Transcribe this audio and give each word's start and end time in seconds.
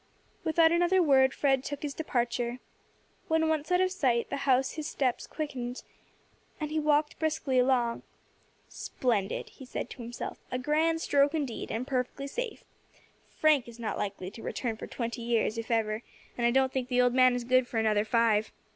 Without 0.43 0.71
another 0.71 0.99
word 0.99 1.31
Fred 1.31 1.63
took 1.63 1.83
his 1.83 1.93
departure. 1.93 2.57
When 3.27 3.47
once 3.47 3.71
out 3.71 3.81
of 3.81 3.91
sight 3.91 4.23
of 4.23 4.29
the 4.31 4.37
house 4.49 4.71
his 4.71 4.87
steps 4.87 5.27
quickened, 5.27 5.83
and 6.59 6.71
he 6.71 6.79
walked 6.79 7.19
briskly 7.19 7.59
along. 7.59 8.01
"Splendid!" 8.67 9.49
he 9.49 9.63
said 9.63 9.91
to 9.91 10.01
himself; 10.01 10.39
"a 10.49 10.57
grand 10.57 11.01
stroke 11.01 11.35
indeed, 11.35 11.69
and 11.69 11.85
perfectly 11.85 12.25
safe. 12.25 12.63
Frank 13.29 13.67
is 13.67 13.77
not 13.77 13.95
likely 13.95 14.31
to 14.31 14.41
return 14.41 14.75
for 14.75 14.87
twenty 14.87 15.21
years, 15.21 15.55
if 15.55 15.69
ever, 15.69 16.01
and 16.35 16.47
I 16.47 16.49
don't 16.49 16.71
think 16.73 16.89
the 16.89 16.99
old 17.03 17.13
man 17.13 17.35
is 17.35 17.43
good 17.43 17.67
for 17.67 17.77
another 17.77 18.03
five. 18.03 18.51